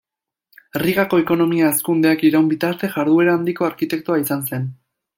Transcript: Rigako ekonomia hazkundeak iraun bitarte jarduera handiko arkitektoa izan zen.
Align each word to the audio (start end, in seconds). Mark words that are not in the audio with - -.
Rigako 0.83 1.19
ekonomia 1.25 1.69
hazkundeak 1.73 2.25
iraun 2.31 2.49
bitarte 2.55 2.91
jarduera 2.97 3.39
handiko 3.41 3.71
arkitektoa 3.73 4.23
izan 4.27 4.47
zen. 4.53 4.69